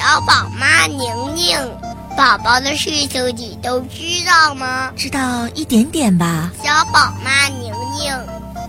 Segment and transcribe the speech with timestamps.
[0.00, 1.58] 小宝妈宁宁，
[2.16, 4.90] 宝宝的事情你都知道吗？
[4.96, 6.50] 知道一点点吧。
[6.64, 8.10] 小宝妈宁宁，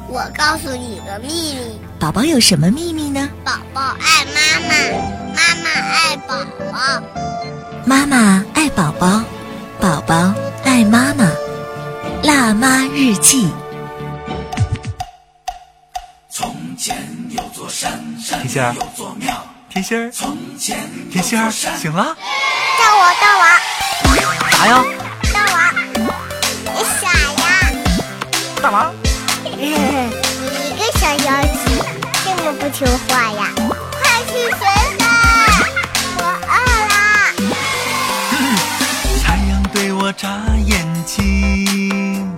[0.09, 1.79] 我告诉你个秘密。
[1.97, 3.29] 宝宝有什么秘密呢？
[3.46, 4.75] 宝宝爱妈妈，
[5.33, 6.36] 妈妈爱宝
[6.70, 7.04] 宝。
[7.86, 9.24] 妈妈爱宝宝，
[9.79, 10.34] 宝宝
[10.66, 11.32] 爱妈妈。
[12.24, 13.50] 辣妈日记。
[16.30, 16.98] 从前
[17.30, 17.90] 有座山，
[18.22, 19.41] 山甜心儿有座庙。
[19.72, 20.77] 甜心儿，从前
[21.09, 22.03] 甜心儿，醒了？
[22.77, 23.48] 叫我，大王，
[24.52, 24.84] 啥呀？
[25.34, 25.55] 大王！
[26.75, 27.07] 你傻
[27.39, 27.71] 呀？
[28.61, 28.94] 大王，
[29.45, 29.71] 你一
[30.75, 31.55] 个小妖精，
[32.25, 33.49] 这么不听话呀？
[33.94, 34.59] 快去水
[34.99, 35.05] 吧！
[36.17, 36.53] 我饿
[36.91, 36.94] 了。
[39.23, 40.27] 太阳对我眨
[40.66, 42.30] 眼睛，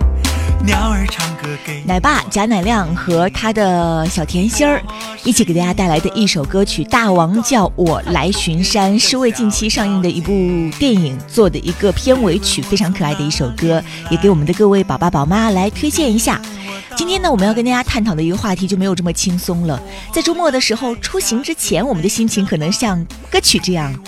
[0.64, 4.80] 鸟儿唱歌给奶爸贾乃亮和他的小甜心儿
[5.24, 10.30] 一起给大家带来的一首歌曲《大王叫我来巡山》，是为近期上映的一部
[10.78, 16.38] 电影做的一个片尾曲，非常可爱的一首歌，也给我们的各位宝爸宝妈来推荐一下。
[16.94, 19.82] 今天呢，我们要跟大家探讨的一个话题就没有这么轻松了。
[20.12, 23.98] 在周末的时候出行之前，我们的心情可能像歌曲这样。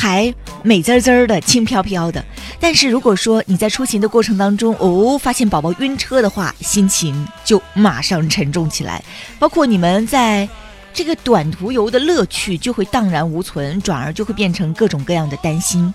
[0.00, 2.24] 还美滋滋的、轻飘飘的。
[2.58, 9.04] 但是如果说你在出行的过程当中，哦，发现宝宝晕车的话，心情就马上沉重起来，
[9.38, 10.48] 包括你们在
[10.94, 15.92] 这个短途游的乐趣就会荡然无存，转而就会变成各种各样的担心。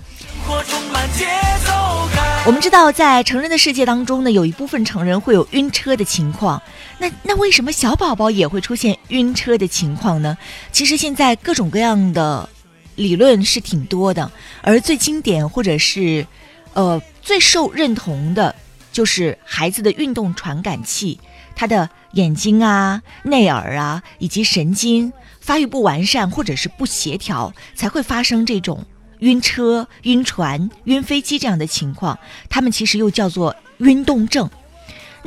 [2.46, 6.62] 我们知道，在成人的世界当中呢，有一部分成人会有晕车的情况。
[7.00, 10.38] 那那为什么小宝宝也会出现晕车的情况呢？
[10.72, 12.48] 其实现在各种各样的
[12.96, 16.26] 理论是挺多的，而最经典或者是，
[16.74, 18.56] 呃，最受认同的，
[18.92, 21.20] 就是孩子的运动传感器，
[21.56, 28.86] 他的眼睛啊、内耳啊以及神经发育不完善或者是不协调，才会发生这种
[29.20, 32.18] 晕车、晕船、晕飞机这样的情况。
[32.50, 34.50] 他们其实又叫做晕动症。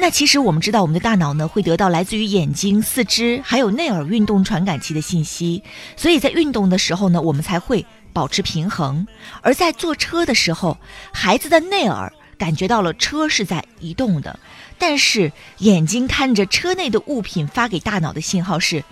[0.01, 5.65] 那其实我们知道，我们的大脑呢会得到来自于眼睛、四肢还有内耳运动传感器的信息，
[5.97, 9.09] 所以在运动的时候呢，我们才会保持平衡。
[9.43, 10.79] 而在坐车的时候，
[11.13, 14.39] 孩子的内耳感觉到了车是在移动的，
[14.79, 18.85] 但是眼睛看着车内的物品发给大脑的信号是，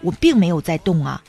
[0.00, 1.22] 我并没有在动啊。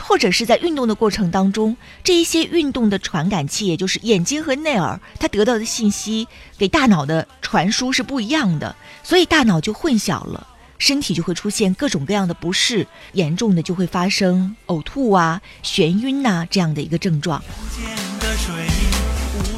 [0.00, 6.26] 或者是在运动的过程当中，这一些运动的传感器，也就是眼睛和内耳，它得到的信息
[6.58, 10.46] 给大脑的传输是不一样的，所以大脑就混淆了，
[10.78, 17.42] 身体就会出现各种各样的不适，严重的就会发生呕吐啊、眩晕呐、这样的一个症状。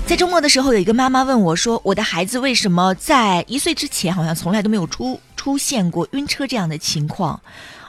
[0.06, 7.40] 在周末的时候，有一个妈妈问我说：“我的孩子为什么在一岁之前好像从来都没有出出现过晕车这样的情况？”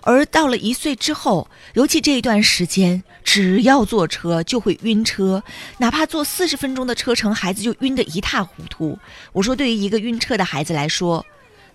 [0.07, 5.43] 而到了一岁之后，尤其这一段时间，只要坐车就会晕车，
[5.79, 8.97] 哪怕坐四十分钟的车程，孩子就晕得一塌糊涂。
[9.33, 11.25] 我说，对于一个晕车的孩子来说，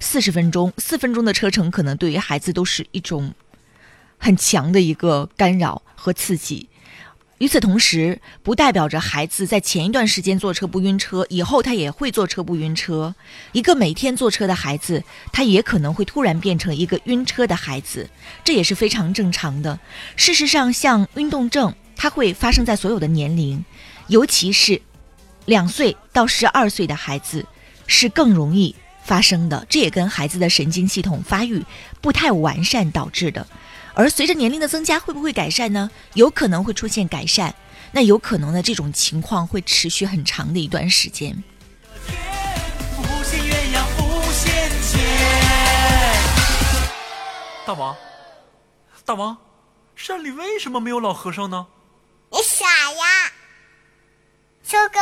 [0.00, 3.34] 四十分钟、四分钟的车程，可能对于孩子都是一种
[4.16, 6.70] 很强的一个干扰和刺激。
[7.42, 13.12] 与此同时，不代表着孩子在前一段时间坐车不晕车，以后他也会坐车不晕车。
[13.50, 18.08] 一个每天坐车的孩子，他也可能会突然变成一个晕车的孩子，
[18.44, 19.76] 这也是非常正常的。
[20.14, 23.64] 事实上，像运动症，它会发生在所有的年龄，
[24.06, 24.80] 尤其是
[25.46, 27.44] 两岁到十二岁的孩子
[27.88, 28.72] 是更容易
[29.02, 29.66] 发生的。
[29.68, 31.60] 这也跟孩子的神经系统发育
[32.00, 33.44] 不太完善导致的。
[33.94, 35.90] 而随着年龄的增加，会不会改善呢？
[36.14, 37.54] 有可能会出现改善，
[37.92, 41.42] 那有可能呢，这种情况会持续很长的一段时间。
[47.64, 47.96] 大王，
[49.04, 49.36] 大王，
[49.94, 51.66] 山里为什么没有老和尚呢？
[52.30, 53.32] 你傻呀？
[54.64, 55.00] 收工。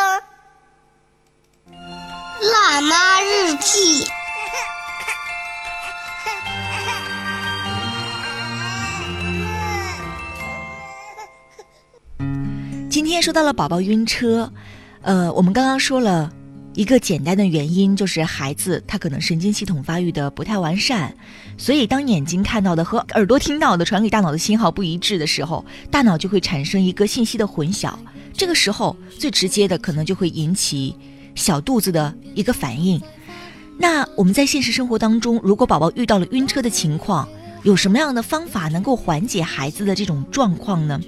[2.51, 4.07] 辣妈日记。
[13.21, 14.51] 说到了宝宝晕车，
[15.03, 16.33] 呃，我们刚刚说了
[16.75, 21.15] 一个简单的原因，就是孩子他可能神经系统发育的不太完善，
[21.59, 27.93] 所以当眼睛看到的和耳朵听到的传给大脑的信号不一致的时候，大脑就会产生一个信息的混淆。
[28.33, 30.97] 这个时候最直接的可能就会引起
[31.35, 33.01] 小肚子的一个反应。
[33.77, 37.29] 那我们在现实生活当中，如果宝宝遇到了晕车的情况，
[37.65, 40.99] 有什么样的方法能够缓解孩子的这种状况呢？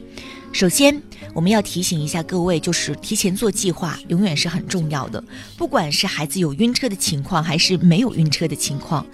[0.52, 1.02] 首先，
[1.32, 5.22] 我们要提醒一下各位，就是提前做计划永远是很重要的。
[5.56, 9.04] 不管是孩子有晕车的情况，还是没有晕车的情况，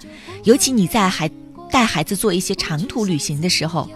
[0.43, 1.31] 尤其你在还
[1.71, 3.89] 带孩子做一些长途旅行的时候，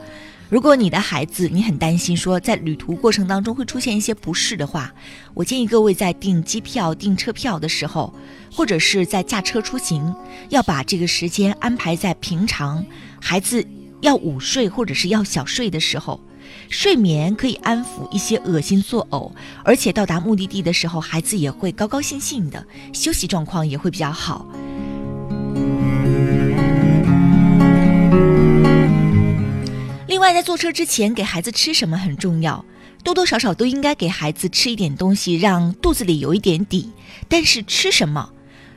[0.50, 4.94] 如果你的孩子你很担心说在旅途过程当中会出现一些不适的话，
[5.34, 8.14] 我建议各位在订机票、订车票的时候，
[8.52, 10.16] 或者是在驾车出行，
[10.48, 12.84] 要把这个时间安排在平常
[13.20, 13.64] 孩子
[14.00, 16.20] 要午睡或者是要小睡的时候。
[16.70, 19.32] 睡眠可以安抚一些恶心作呕，
[19.64, 24.46] 而且到达目的地的时候，孩子也会高高兴兴的，休息状况也会比较好。
[30.08, 32.64] 另外，在坐车之前给孩子吃什么很重要，
[33.04, 36.92] 多多少少都应该给孩子吃一点东西，让肚子里有一点底。
[37.28, 38.32] 但是吃什么，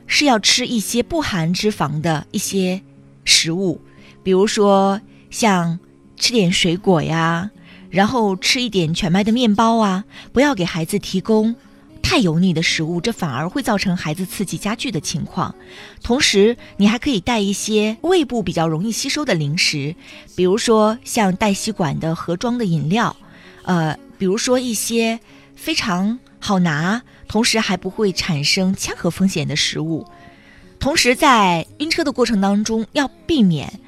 [0.07, 2.81] 是要吃一些不含脂肪的一些
[3.23, 3.79] 食物，
[4.23, 5.79] 比如说像
[6.17, 7.49] 吃点水果呀。
[7.97, 11.55] 然后吃一点全麦的面包啊，不要给孩子提供
[11.99, 15.55] 太油腻的食物，这反而会造成孩子刺激加剧的情况。
[16.03, 19.95] 同时，你还可以带一些胃部比较容易吸收的零食，
[20.35, 23.15] 比如说像带吸管的盒装的饮料，
[23.63, 25.19] 呃，比如说一些
[25.55, 30.05] 非常好拿，同时还不会产生呛核风险的食物。
[30.79, 33.79] 同时，在晕车的过程当中，要避免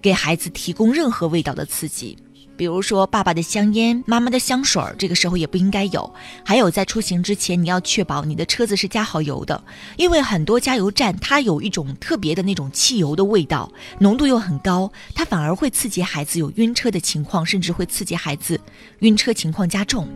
[0.00, 2.16] 给孩子提供任何味道的刺激。
[2.56, 6.14] 比如说，爸爸的香烟、妈妈的香水儿，这个时候也不应该有。
[6.44, 9.62] 还有，在出行之前，你要确保你的车子是加好油的，
[9.96, 18.60] 因为很多加油站它有一种特别的那种汽油的味道，浓度又很高，它反而会刺激孩子有晕车的情况，甚至会刺激孩子
[19.00, 20.06] 晕车情况加重。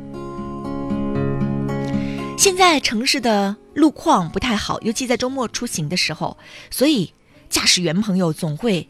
[2.37, 6.37] 现在城市的路况不太好，尤其在周末出行的时候，
[6.71, 7.13] 所以
[7.49, 8.87] 驾驶员朋友总会。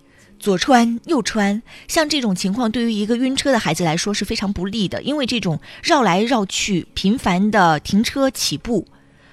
[0.46, 8.86] 左穿右穿，像这种情况对于一个晕车的孩子来说是非常不利的，因为这种绕来绕去、频繁的停车起步，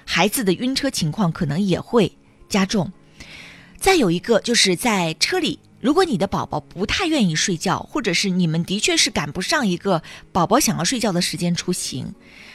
[0.04, 2.10] 孩子的晕车情况可能也会
[2.48, 2.92] 加重。
[3.78, 10.02] 再有一个就是在车里，如果你的宝宝不太愿意睡觉，或者是你们的确是赶不上一个
[10.32, 12.12] 宝宝想要睡觉的时间出行，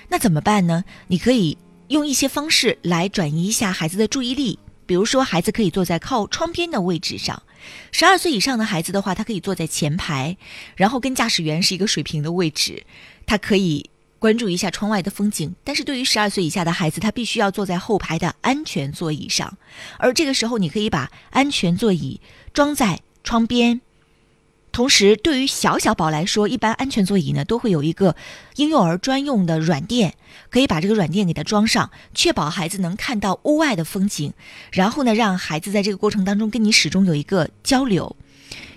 [0.09, 0.83] 那怎么办呢？
[1.07, 1.57] 你可以
[1.87, 7.41] 用一些方式来转移一下孩子的注意力，比如说孩子可以坐在靠窗边的位置上。
[7.91, 10.37] 十二岁以上的孩子的话，他可以坐在前排，
[10.75, 12.83] 然后跟驾驶员是一个水平的位置，
[13.25, 15.55] 他可以关注一下窗外的风景。
[15.63, 19.57] 但是对于十二岁以下的孩子，他必须要坐在后排的安全座椅上，
[19.97, 22.19] 而这个时候你可以把安全座椅
[22.53, 23.81] 装在窗边。
[24.79, 28.15] 同时，对于小小宝来说，一般安全座椅呢都会有一个
[28.55, 30.13] 婴幼儿专用的软垫，
[30.49, 34.31] 可以把这个软垫给它装上，确保孩子能看到屋外的风景。
[34.71, 38.15] 然后呢，让孩子在这个过程当中跟你始终有一个交流。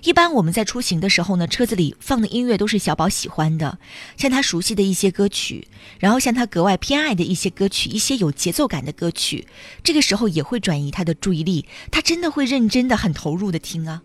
[0.02, 3.78] 一般我们在出行的时候呢，车子里放的音乐都是小宝喜欢的，
[4.16, 5.68] 像他熟悉的一些歌曲，
[6.00, 9.46] 然后像他格外偏爱的一些歌曲，一些有节奏感的歌曲。
[9.84, 14.02] 这个时候也会转移他的注意力，他真的会认真的、很投入的听啊。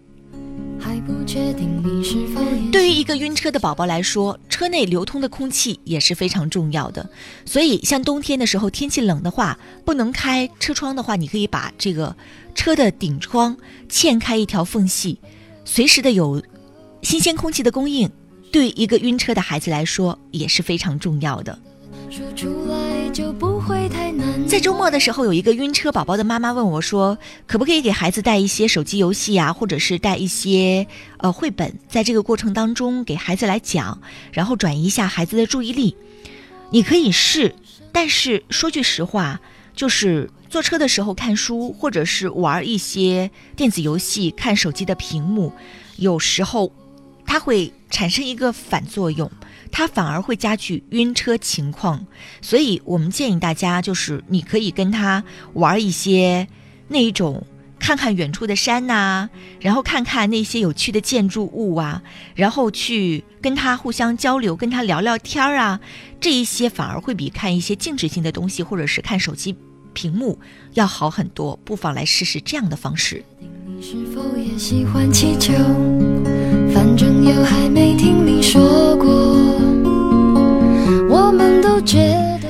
[2.71, 7.09] 对于一个晕车的宝宝来说，车内流通的空气也是非常重要的。
[7.45, 12.15] 所以，像冬天的时候，天气冷的话，不能开车窗的话，你可以把这个
[12.55, 13.57] 车的顶窗
[13.89, 15.19] 嵌开一条缝隙，
[15.65, 16.41] 随时的有
[17.01, 18.09] 新鲜空气的供应，
[18.51, 21.57] 对一个晕车的孩子来说也是非常重要的。
[22.09, 23.46] 说出来就不。
[24.45, 27.17] 在周末的时候，有一个晕车宝宝的妈妈问我说
[27.47, 30.85] ：“可不可以给孩子带一些手机游戏啊，或者是带一些
[31.17, 33.99] 呃绘本，在这个过程当中给孩子来讲，
[34.31, 35.95] 然后转移一下孩子的注意力？”
[36.71, 37.55] 你可以试，
[37.91, 39.39] 但是说句实话，
[39.73, 45.53] 就是坐车的时候看书，或者是玩一些电子游戏、看手机的屏幕，
[45.95, 46.71] 有时候
[47.25, 49.29] 它会产生一个反作用。
[49.71, 52.05] 它反而会加剧晕车情况，
[52.41, 56.47] 所以我们建议大家，就是你可以跟他玩一些
[56.87, 57.45] 那一种，
[57.79, 62.01] 看看远处的山呐，然后看看那些有趣的建筑物啊，
[62.33, 65.79] 然后去跟他互相交流，跟他聊聊天儿啊，
[66.19, 69.55] 这一些反而会比看一些静止性的东西或者是看手机
[69.93, 70.39] 屏幕
[70.73, 71.57] 要好很多。
[71.63, 73.23] 不妨来试试这样的方式。
[73.65, 75.53] 你是否也喜欢气球？
[76.77, 79.07] 反正又还没听你说过，
[81.09, 81.97] 我们都觉
[82.39, 82.47] 得，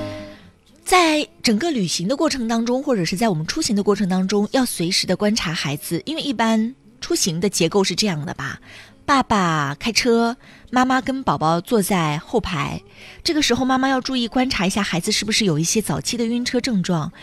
[0.84, 8.60] 在整个旅行的过程当中，或者是在我们出行的过程当中，要随时的观察孩子，因为一般出行的结构是这样的吧：
[9.06, 10.36] 爸爸开车，
[10.72, 12.82] 妈妈跟宝宝坐在后排。
[13.24, 17.14] 这个时候，妈妈要注意观察一下孩子是不是有一些早期的晕车症状，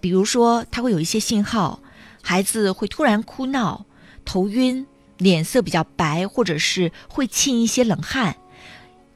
[0.00, 1.80] 比如说他会有一些信号，
[2.22, 3.84] 孩子会突然哭闹、
[4.24, 4.86] 头晕。
[5.22, 8.36] 脸色比较白，或者是会沁一些冷汗，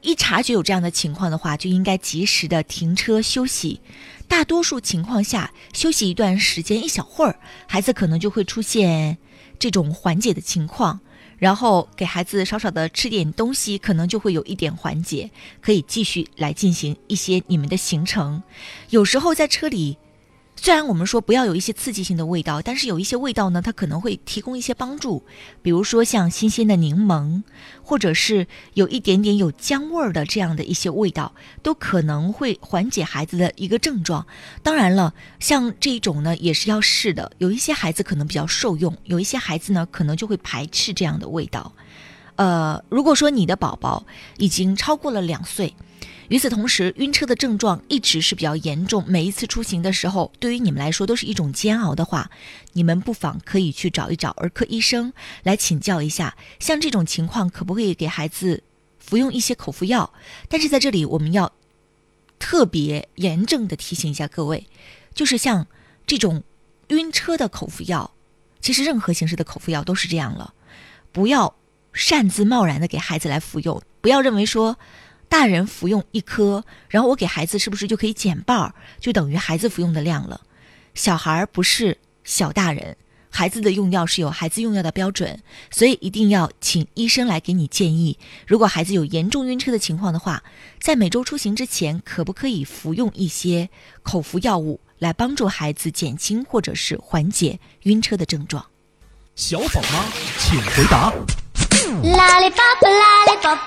[0.01, 3.81] 一察觉有这样的情况的话，就应该及时的停车休息。
[4.27, 9.17] 大多数情况下，休息一段时间，一小会儿，孩子可能就会出现
[9.59, 10.99] 这种缓解的情况。
[11.37, 15.29] 然后给孩子少少的吃点东西，可能就会有一点缓解，
[15.61, 18.41] 可以继续来进行一些你们的行程。
[18.89, 19.97] 有时候在车里。
[20.59, 25.23] 虽然我们说不要有一些刺激性的味道，但是有一些味道呢，它可能会提供一些帮助，
[25.61, 27.43] 比如说像新鲜的柠檬，
[27.83, 34.25] 或者是有一点点有姜味儿的这样的一些味道，都可能会缓解孩子的一个症状。
[34.61, 37.31] 当然了，像这一种呢，也是要试的。
[37.37, 41.71] 有一些孩子可能比较受用，有一些孩子呢，可能就会排斥这样的味道。
[42.35, 44.05] 呃，如果说你的宝宝
[44.37, 45.73] 已经超过了两岁。
[46.29, 52.29] 与此同时，晕车的症状一直是比较严重，每一次出行的时候，对于你们来说都是一种煎熬的话，
[52.73, 58.61] 你们不妨可以去找一找儿科医生来请教一下，像这种情况可不可以给孩子
[58.99, 60.11] 服用一些口服药？
[60.49, 61.53] 但是在这里我们要
[62.37, 64.67] 特别严正的提醒一下各位，
[65.13, 65.67] 就是像
[66.05, 66.43] 这种
[66.89, 68.11] 晕车的口服药，
[68.59, 70.53] 其实任何形式的口服药都是这样了，
[71.13, 71.55] 不要
[71.93, 74.77] 擅自贸然的给孩子来服用，不要认为说。
[75.29, 80.41] 大人服用一颗，然后我给孩子是不是就可以减半儿，就等于孩子服用的量了？
[80.93, 82.95] 小孩不是小大人，
[83.29, 88.17] 孩子的用药是有孩子用药的标准，所以一定要请医生来给你建议。
[88.47, 90.43] 如果孩子有严重晕车的情况的话，
[90.79, 93.69] 在每周出行之前，可不可以服用一些
[94.01, 98.65] 口服药物来帮助孩子减轻或者是缓解晕车的症状？
[99.35, 100.05] 小宝妈，
[100.39, 101.13] 请回答。
[102.03, 102.49] 啦啦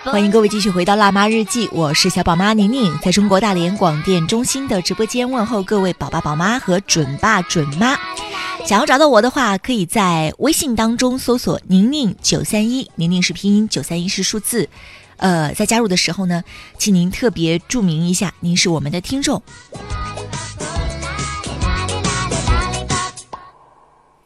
[0.04, 7.98] 欢迎各位继续回到《辣妈日记》，我是小宝妈宁宁，在中国大连广电中心的直播间问候各位宝爸宝妈和准爸准妈。
[8.64, 14.68] 想要找到我的话，可以在微信当中搜索“宁宁九三一”，宁宁是拼音，九三一是数字。
[15.16, 16.44] 呃，在加入的时候呢，
[16.78, 19.42] 请您特别注明一下，您是我们的听众。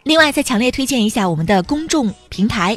[0.03, 2.77] 另外，再强烈推荐一下我们的公众平台。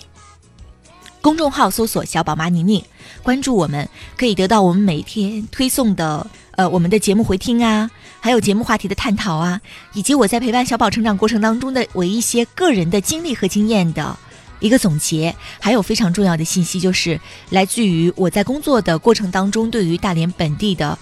[1.27, 2.81] 公众号搜索“小宝妈宁宁”，
[3.21, 7.91] 关注我们，可以得到我们每天推送的呃我们的节目回听啊，
[8.21, 9.59] 还有节目话题的探讨啊，
[9.91, 14.17] 以及我在陪伴小宝成长过程当中的我一些个人的经历和经验的
[14.61, 17.19] 一个总结，还有非常重要的信息，就是
[17.49, 20.97] 来自于我在工作的过程当中对于大连本地的。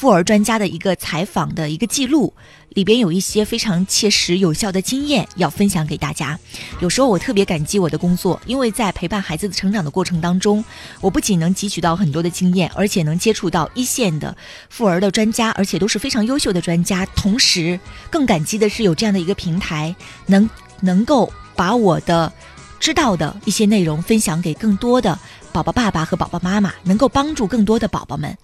[0.00, 2.32] 妇儿专家的一个采访的一个记录，
[2.70, 6.38] 里边有一些非常切实有效的经验要分享给大家。
[6.80, 10.64] 有时候我特别感激我的工作，因为在陪伴孩子的成长的过程当中，
[11.02, 14.34] 我不仅能汲取到很多的经验，而且能接触到一线的
[14.70, 17.04] 妇儿的专家，而且都是非常优秀的专家。
[17.14, 17.78] 同时，
[18.08, 20.48] 更感激的是有这样的一个平台，能
[20.80, 22.32] 能够把我的
[22.78, 25.18] 知道的一些内容分享给更多的
[25.52, 28.34] 宝宝爸爸和宝宝妈妈，能够帮助更多的宝宝们。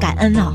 [0.00, 0.52] 感恩啊！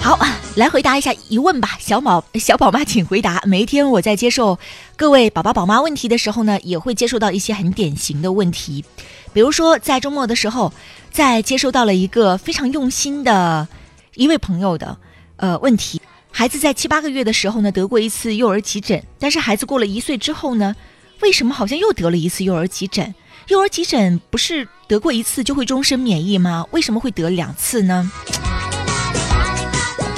[0.00, 0.18] 好，
[0.54, 3.42] 来回答一下疑问吧，小宝小宝妈，请回答。
[3.46, 4.58] 每一天我在接受
[4.96, 8.84] 各位宝宝宝妈问题的时候呢，也会接受到一些很典型的问题，
[9.32, 10.72] 比如说在周末的时候，
[11.10, 13.66] 在接收到了一个非常用心的
[14.14, 14.96] 一位朋友的
[15.36, 16.00] 呃问题，
[16.30, 20.76] 孩子在七八个月的时候呢得过一次幼儿急诊，但是孩子过了一岁之后呢，
[21.20, 23.14] 为什么好像又得了一次幼儿急诊？
[23.48, 26.64] 幼儿急诊不是得过一次就会终身免疫吗？
[26.70, 28.10] 为什么会得两次呢？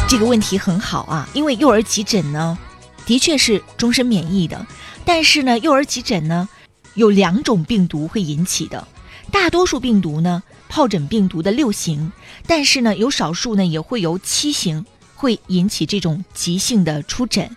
[0.08, 2.56] 这个问题很好啊，因为幼儿急诊呢，
[3.04, 4.64] 的确是终身免疫的。
[5.04, 6.48] 但是呢，幼儿急诊呢，
[6.94, 8.86] 有两种病毒会引起的，
[9.32, 10.40] 大多数病毒呢，
[10.70, 12.12] 疱疹病毒的六型，
[12.46, 17.56] 但是呢，有少数呢，也会有七型会引起这种急性的出疹。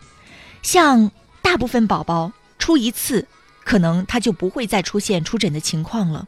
[0.64, 1.12] 像
[1.44, 3.28] 大部分宝宝出一次。
[3.70, 6.28] 可能他就不会再出现出诊的情况了，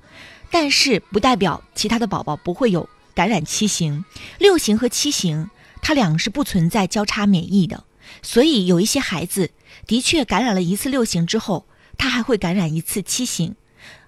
[0.51, 4.05] 但是不代表其他的宝宝不会有感染七型、
[4.37, 5.49] 六型和七型，
[5.81, 7.83] 它俩是不存在交叉免疫的。
[8.21, 9.49] 所以有一些孩子
[9.87, 11.65] 的确感染了一次六型之后，
[11.97, 13.55] 他还会感染一次七型，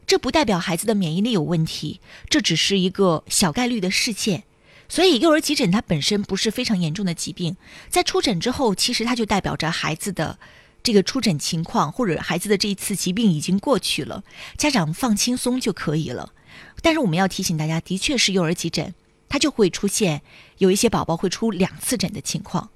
[0.06, 4.44] 这不代表孩子的免疫力有问题，这只是一个小概率的事件。
[4.88, 7.58] 所以幼儿急诊它本身不是非常严重的疾病，
[7.90, 10.38] 在出诊之后，其实它就代表着孩子的。
[10.84, 14.24] 这个出诊情况或者孩子的这一次疾病已经过去了，
[14.58, 16.34] 家长放轻松就可以了。
[16.82, 18.94] 但是我们要提醒大家，的确是幼儿急诊，
[19.30, 20.22] 它就会出现
[20.58, 22.70] 有一些宝宝会出两次诊的情况。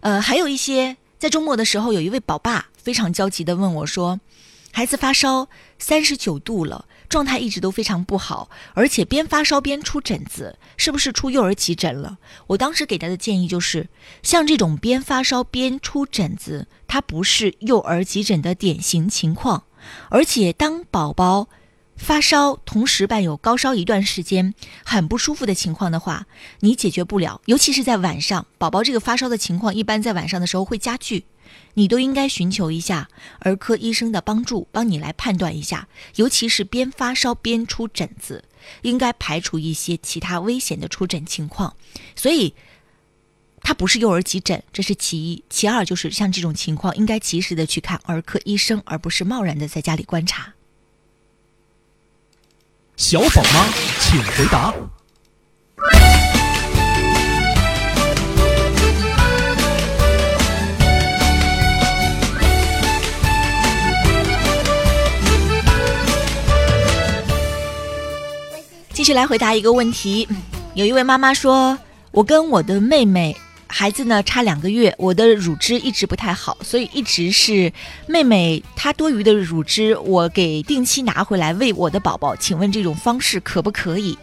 [0.00, 4.20] 呃，还有一些在周末的时候，有一位宝爸非常焦急地问我说
[4.72, 12.18] ：“孩子发烧三十九度了。”状态一直都非常不好，而且边发烧边出疹子，是不是出幼儿急诊了？
[12.48, 13.88] 我当时给他的建议就是，
[14.22, 19.64] 像这种边发烧边出疹子，它不是幼儿急诊的典型情况。
[20.10, 21.48] 而且当宝宝
[21.96, 26.26] 发烧同时伴有高烧一段时间，很不舒服的情况的话，
[26.60, 31.24] 你解决不了，尤其是在晚上，宝宝这个发烧的情况一般在晚上的时候会加剧。
[31.74, 33.08] 你都应该寻求一下
[33.40, 38.44] 儿科医生的帮助，帮你来判断一下，尤其是边发烧边出疹子，
[38.82, 41.76] 应该排除一些其他危险的出疹情况。
[42.16, 42.54] 所以，
[43.62, 50.54] 它不是幼儿急诊，这是其一；其二就是像这种情况，应该及时的去看儿科医生，而不是贸然的在家里观察。
[52.96, 53.68] 小宝妈，
[54.00, 54.74] 请回答。
[68.98, 70.26] 继续来回答一个问题，
[70.74, 71.78] 有一位妈妈说
[72.10, 73.36] ：“我跟我的妹妹
[73.68, 77.72] 孩子呢差两个月，我的乳汁一直不太好，所以一直是
[78.08, 82.34] 妹妹她多余的乳汁，我给定期拿回来喂我的宝宝。
[82.34, 84.18] 请问这种方式可不可以？”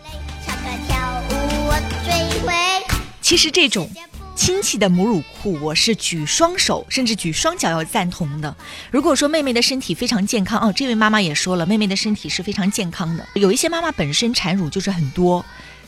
[3.22, 3.89] 其实这种
[4.36, 8.54] 亲戚的母乳库，我是举双手甚至举双脚要赞同的。
[8.92, 13.25] 如果说妹妹的身体非常健康哦，这位妈妈也说了，妹妹的身体是非常健康的。
[13.36, 15.44] 有一些妈妈本身产乳就是很多，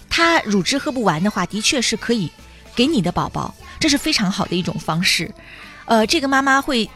[0.09, 2.31] 她乳汁喝不完的话，的确是可以
[2.73, 5.29] 给你的宝宝，这是非常好的一种方式。
[5.85, 6.89] 呃，这个妈妈会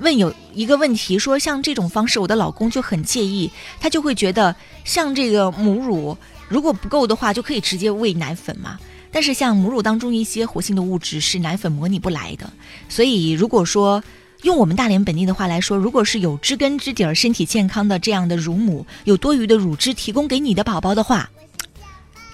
[0.00, 8.78] 问有一个问题，说像这种方式，我的老公就很介意，他就会觉得像这个母乳如果不够的话，就可以直接喂奶粉嘛。
[9.10, 12.52] 但是像母乳当中一些活性的物质是奶粉模拟不来的，
[12.88, 14.02] 所以如果说
[14.42, 21.28] 用我们大连本地的话来说，如果是有知根知底儿、身体健康的这样的乳母，有多余的乳汁提供给你的宝宝的话，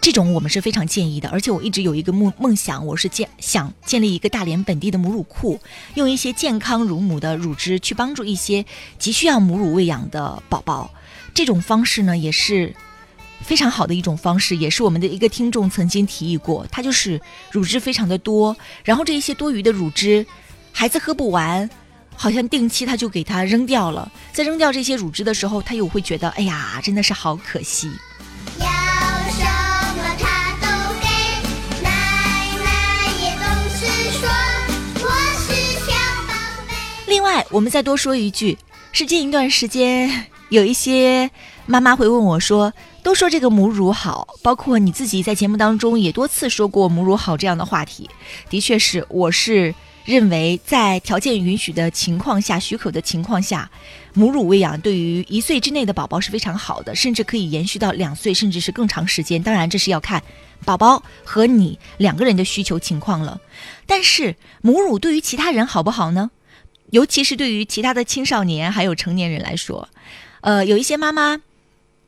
[0.02, 1.30] 这种我们是非常建议的。
[1.30, 5.58] 而且我一直有一个梦梦想，我是建想建立一个大连本地的母乳库，
[5.94, 8.66] 用一些健康乳母的乳汁去帮助一些
[8.98, 10.90] 急需要母乳喂养的宝宝。
[11.32, 12.74] 这种方式呢，也是。
[13.44, 17.20] 非常好的一种方式，也是我们的一个听众曾经提议过，它就是
[17.50, 20.24] 乳汁非常的多，然后这一些多余的乳汁，
[20.72, 21.68] 孩子喝不完，
[22.16, 27.90] 好像定期他就给他扔掉了，在扔掉这些乳汁的时候，他又会觉得，哎呀，真的是好可惜。
[28.58, 28.66] 要
[29.30, 29.44] 什
[29.94, 30.66] 么他都
[31.02, 31.06] 给，
[31.82, 31.90] 奶
[32.64, 33.44] 奶也总
[33.76, 33.86] 是
[34.18, 34.28] 说
[35.04, 35.10] 我
[35.44, 35.52] 是
[35.84, 35.92] 小
[36.26, 36.32] 宝
[36.66, 36.72] 贝。
[37.06, 38.56] 另外，我们再多说一句，
[38.90, 41.30] 是近一段时间有一些
[41.66, 42.72] 妈妈会问我说。
[43.04, 48.08] 都说这个母乳好，包括你自己在节目当中也多次说过母乳好这样的话题。
[48.48, 49.74] 的确是，我是
[50.06, 53.70] 认为在条件允许的情况下、许可的情况下，
[54.14, 59.42] 母乳喂养对于一岁之内的宝宝是非常好的，甚至可以延续到两岁，甚至是更长时间。
[59.42, 60.22] 当然，这是要看
[60.64, 63.38] 宝宝和你两个人的需求情况了。
[63.86, 66.30] 但是，母乳对于其他人好不好呢？
[66.90, 69.90] 尤其是对于其他的青少年还有成年人来说，
[70.40, 71.42] 呃，有一些妈妈。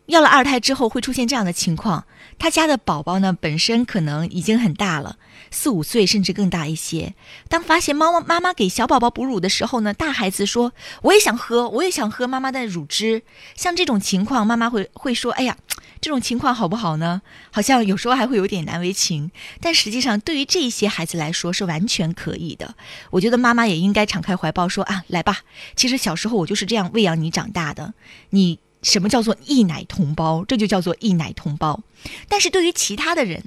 [0.07, 2.07] 要了二胎之后会出现这样的情况，
[2.39, 5.19] 他家的宝宝呢本身可能已经很大了，
[5.51, 7.15] 四五岁甚至更大一些。
[7.49, 13.23] 当发现妈妈妈妈给小宝宝哺乳的时候呢，大孩子说我也想喝，我也想喝妈妈的乳汁。
[13.57, 15.57] 像这种情况，妈妈会会说，哎呀，
[16.01, 17.23] 这种情况好不好呢？
[17.51, 19.33] 好像有时候还会有点难为情。
[19.61, 22.77] 但实际上，对于这些孩子来说是完全可以的。
[23.11, 25.39] 我觉得妈妈也应该敞开怀抱说啊，来吧，
[25.75, 27.95] 其实小时候我就是这样喂养你长大的，
[28.31, 28.61] 你。
[28.87, 30.45] 什么叫做一奶同胞？
[30.45, 31.83] 这就叫做一奶同胞。
[32.29, 33.43] 但是对于其他的人，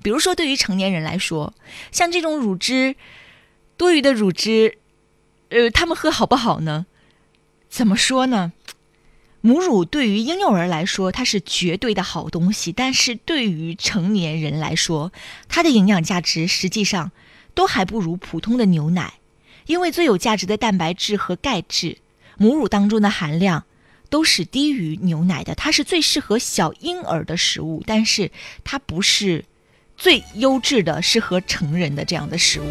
[0.00, 1.52] 比如说对于成年人来说，
[1.90, 2.94] 像这种乳汁
[3.76, 4.78] 多余的乳汁，
[5.48, 6.86] 呃，他们喝好不好呢？
[7.68, 8.52] 怎么说呢？
[9.40, 15.10] 母乳对于婴幼儿来说，它是绝对的好东西；但是对于成年人来说，
[15.48, 17.10] 它的营养价值实际上
[17.54, 19.14] 都还不如普通的牛奶，
[19.66, 21.98] 因为最有价值的蛋白质和钙质，
[22.38, 23.64] 母乳当中的含量。
[24.10, 28.30] 都是低于牛奶的，它是最适合小婴儿的食物，但是
[28.62, 29.44] 它不是
[29.96, 32.66] 最优质的适合成人的这样的食物。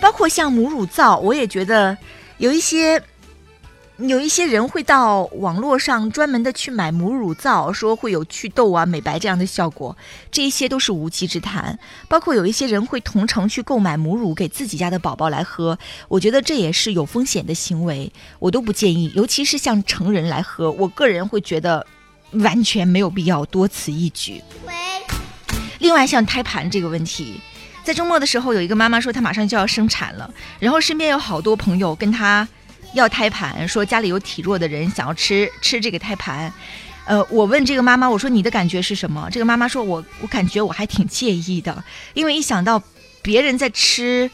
[0.00, 1.98] 包括像母乳皂，我也觉得
[2.38, 3.02] 有一些。
[4.02, 9.96] 有一些人会到网络上专门的去买母乳皂，说会有祛痘啊、美白这样的效果，
[10.30, 11.78] 这一些都是无稽之谈。
[12.08, 19.12] 包括有一些人会同城去购买母乳给自己家的宝宝来喝，我觉得这也是有风险的行为，我都不建议。
[19.14, 21.86] 尤其是像成人来喝，我个人会觉得
[22.32, 24.42] 完全没有必要多此一举。
[25.80, 27.40] 另外，像胎盘这个问题，
[27.84, 32.48] 在周末的时候，有一个妈妈说她马上就要生产了，然后身边有好多朋友跟她。
[32.94, 36.52] 要胎盘，说家里有体弱的人想要吃吃这个胎盘，
[37.04, 39.28] 呃，我问这个妈妈，我说你的感觉是什么？
[39.30, 41.82] 这个妈妈说，我我感觉我还挺介意的，
[42.14, 42.82] 因为一想到
[43.22, 44.30] 别人在吃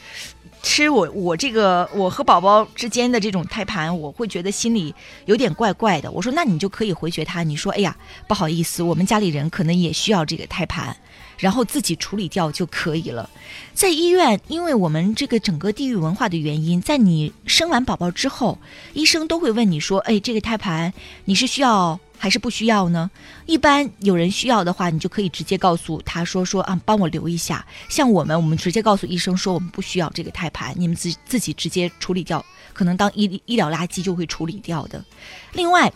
[0.67, 6.11] 吃我我这个我和宝宝之间的这种胎盘，我会觉得心里有点怪怪的。
[6.11, 7.95] 我说那你就可以回绝他，你说哎呀
[8.27, 10.93] 不好意思，我们家里人可能也需要这个胎盘，
[11.37, 13.29] 然后自己处理掉就可以了。
[13.73, 18.59] 在医院，因为我们这个整个地域文化的原因，在你生完宝宝之后，
[18.91, 21.97] 医生都会问你说，哎，这个胎盘你是需要。
[22.17, 23.09] 还是不需要呢？
[23.45, 27.65] 一般有人需要的话，你就可以直接告诉他说说啊，帮我留一下。
[27.87, 35.03] 像我们，我们直接告诉医生说我们不需要这个胎盘，你们自自己直接处理掉，可能当医医疗垃圾就会处理掉的。
[35.53, 35.93] 另外，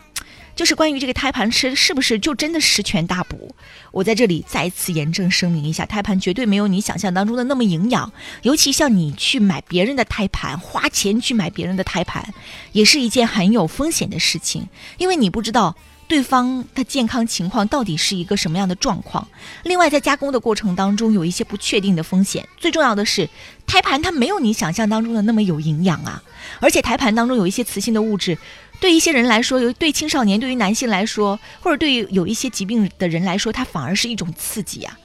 [0.56, 3.56] 就是关于这个胎盘吃是不是就真的十全大补？
[3.92, 8.12] 我在这里再次严正声明一下，胎盘绝对没有你想象当中的那么营养。
[8.44, 12.34] 尤其像你去买别人的胎盘，花钱去买别人的胎盘，
[12.74, 15.76] 也是一件很有风险的事情，因为你不知道。
[16.12, 19.26] 对方的健康情况到底是一个什么样的状况？
[19.63, 22.45] 另外，在加工的过程当中有一些不确定的风险。
[22.58, 23.30] 最重要的是，
[23.65, 26.21] 胎盘它没有你想象当中的那么有营养啊！
[26.60, 28.38] 而且胎盘当中有一些雌性的物质，
[28.82, 35.00] 对一些人来说，有对青少年、对于男性来说，或者对于有一些疾病的人来说，它反而是一种刺激啊！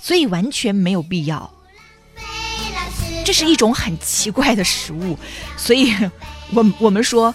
[0.00, 1.52] 所以完全没有必要。
[3.24, 5.18] 这是一种很奇怪的食物，
[5.56, 5.92] 所以
[6.54, 7.34] 我我们说。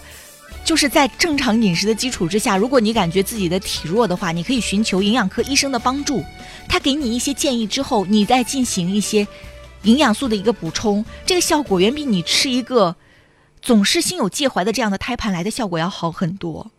[0.68, 6.22] 就是在正常饮食的基础之下，如果你感觉自己的体弱的话，你可以寻求营养科医生的帮助，
[6.68, 9.26] 他给你一些建议之后，你再进行一些
[9.84, 12.96] 营养素的一个补充，这个效果远比你吃一个
[13.62, 16.70] 总是心有介怀的这样的胎盘来的效果要好很多。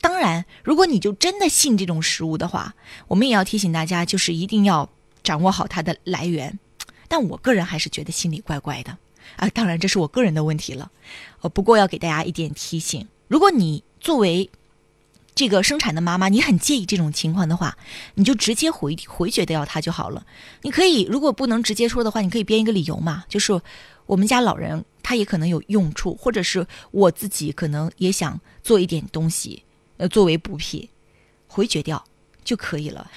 [0.00, 2.74] 当然，如果你就真的信这种食物的话，
[3.06, 4.90] 我们也要提醒大家，就是一定要
[5.22, 6.58] 掌握好它的来源。
[7.06, 8.98] 但我个人还是觉得心里怪怪的
[9.36, 10.90] 啊，当然这是我个人的问题了。
[11.42, 13.06] 呃，不过要给大家一点提醒。
[13.28, 14.50] 如果你作为
[15.34, 17.78] 这个生产的妈妈，你很介意这种情况的话，
[18.14, 20.26] 你就直接回回绝掉他就好了。
[20.62, 23.60] 你可以，如果不能直接说的话，你可以编一个理由嘛，就是
[24.06, 29.62] 我们家老人他也可能有用处，或者是我自己可能也想做一点东西，
[29.98, 30.88] 呃，作为补品，
[31.46, 32.04] 回绝掉
[32.42, 33.08] 就可以了。